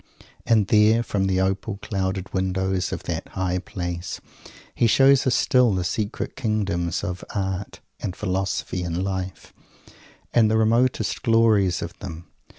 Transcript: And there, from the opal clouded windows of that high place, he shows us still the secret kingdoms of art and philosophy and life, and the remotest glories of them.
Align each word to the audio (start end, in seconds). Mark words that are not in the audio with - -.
And 0.47 0.65
there, 0.65 1.03
from 1.03 1.27
the 1.27 1.39
opal 1.41 1.77
clouded 1.79 2.33
windows 2.33 2.91
of 2.91 3.03
that 3.03 3.27
high 3.27 3.59
place, 3.59 4.19
he 4.73 4.87
shows 4.87 5.27
us 5.27 5.35
still 5.35 5.75
the 5.75 5.83
secret 5.83 6.35
kingdoms 6.35 7.03
of 7.03 7.23
art 7.35 7.81
and 7.99 8.15
philosophy 8.15 8.81
and 8.81 9.03
life, 9.03 9.53
and 10.33 10.49
the 10.49 10.57
remotest 10.57 11.21
glories 11.21 11.83
of 11.83 11.93
them. 11.99 12.25